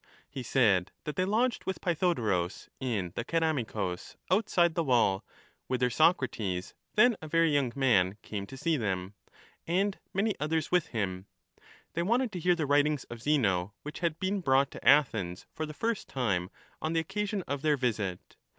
He 0.27 0.41
said 0.41 0.91
that 1.03 1.15
they 1.15 1.25
lodged 1.25 1.65
with 1.65 1.79
Pjrthodorus 1.79 2.69
in 2.79 3.11
the 3.13 3.23
Ceramicus, 3.23 4.15
outside 4.31 4.73
the 4.73 4.83
wall, 4.83 5.23
whither 5.67 5.91
Socrates, 5.91 6.73
then 6.95 7.15
a 7.21 7.27
very 7.27 7.53
young 7.53 7.71
man, 7.75 8.17
came 8.23 8.47
to 8.47 8.57
see 8.57 8.77
them, 8.77 9.13
and 9.67 9.99
many 10.11 10.33
others 10.39 10.71
with 10.71 10.87
him; 10.87 11.27
they 11.93 12.01
wanted 12.01 12.31
to 12.31 12.39
hear 12.39 12.55
the 12.55 12.65
writings 12.65 13.03
of 13.11 13.21
Zeno, 13.21 13.75
which 13.83 13.99
had 13.99 14.19
been 14.19 14.41
brought 14.41 14.71
to 14.71 14.83
Athens 14.83 15.45
for 15.53 15.67
the 15.67 15.71
first 15.71 16.09
time 16.09 16.49
on 16.81 16.93
the 16.93 16.99
occasion 16.99 17.43
of 17.43 17.61
their 17.61 17.77
visit. 17.77 18.37